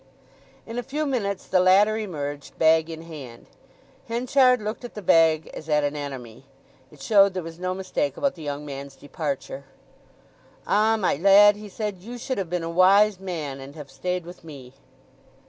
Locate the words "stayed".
13.91-14.25